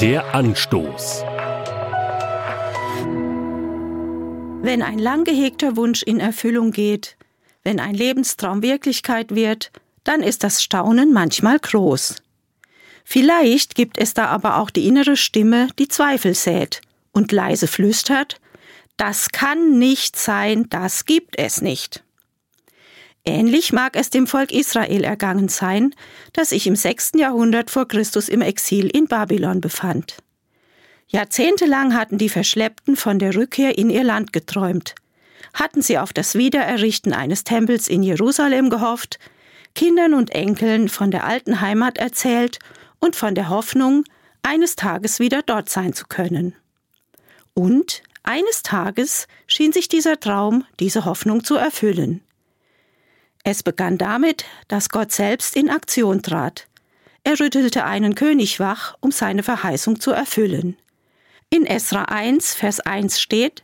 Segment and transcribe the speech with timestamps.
[0.00, 1.24] Der Anstoß.
[4.62, 7.18] Wenn ein lang gehegter Wunsch in Erfüllung geht,
[7.64, 9.70] wenn ein Lebenstraum Wirklichkeit wird,
[10.02, 12.22] dann ist das Staunen manchmal groß.
[13.04, 16.80] Vielleicht gibt es da aber auch die innere Stimme, die Zweifel sät
[17.12, 18.40] und leise flüstert,
[18.96, 22.02] das kann nicht sein, das gibt es nicht.
[23.24, 25.94] Ähnlich mag es dem Volk Israel ergangen sein,
[26.32, 27.12] das sich im 6.
[27.16, 30.16] Jahrhundert vor Christus im Exil in Babylon befand.
[31.08, 34.94] Jahrzehntelang hatten die Verschleppten von der Rückkehr in ihr Land geträumt,
[35.52, 39.18] hatten sie auf das Wiedererrichten eines Tempels in Jerusalem gehofft,
[39.74, 42.58] Kindern und Enkeln von der alten Heimat erzählt
[43.00, 44.04] und von der Hoffnung,
[44.42, 46.54] eines Tages wieder dort sein zu können.
[47.54, 52.22] Und eines Tages schien sich dieser Traum, diese Hoffnung zu erfüllen.
[53.44, 56.66] Es begann damit, dass Gott selbst in Aktion trat.
[57.24, 60.76] Er rüttelte einen König wach, um seine Verheißung zu erfüllen.
[61.50, 63.62] In Esra 1, Vers 1 steht,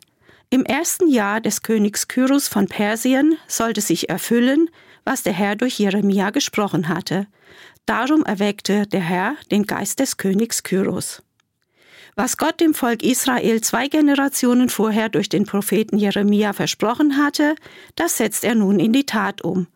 [0.51, 4.71] im ersten Jahr des Königs Kyrus von Persien sollte sich erfüllen,
[5.05, 7.27] was der Herr durch Jeremia gesprochen hatte.
[7.85, 11.23] Darum erweckte der Herr den Geist des Königs Kyrus.
[12.19, 17.55] Was Gott dem Volk Israel zwei Generationen vorher durch den Propheten Jeremia versprochen hatte,
[17.95, 19.67] das setzt er nun in die Tat um.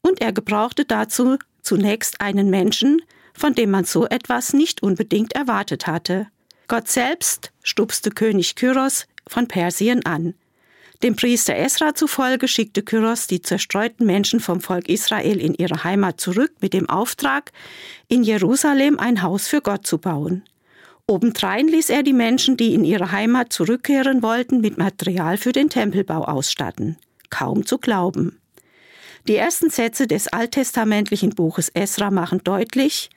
[0.00, 3.00] Und er gebrauchte dazu zunächst einen Menschen,
[3.32, 6.26] von dem man so etwas nicht unbedingt erwartet hatte.
[6.66, 10.34] Gott selbst stupste König Kyros von Persien an.
[11.04, 16.20] Dem Priester Esra zufolge schickte Kyros die zerstreuten Menschen vom Volk Israel in ihre Heimat
[16.20, 17.52] zurück mit dem Auftrag,
[18.08, 20.42] in Jerusalem ein Haus für Gott zu bauen.
[21.06, 25.68] Obendrein ließ er die Menschen, die in ihre Heimat zurückkehren wollten, mit Material für den
[25.68, 26.96] Tempelbau ausstatten.
[27.28, 28.40] Kaum zu glauben.
[29.28, 33.10] Die ersten Sätze des alttestamentlichen Buches Esra machen deutlich,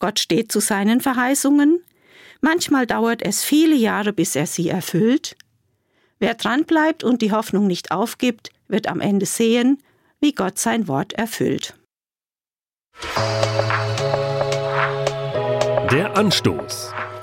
[0.00, 1.80] Gott steht zu seinen Verheißungen,
[2.40, 5.36] manchmal dauert es viele Jahre, bis er sie erfüllt.
[6.20, 9.82] Wer dranbleibt und die Hoffnung nicht aufgibt, wird am Ende sehen,
[10.20, 11.74] wie Gott sein Wort erfüllt.
[15.90, 16.92] Der Anstoß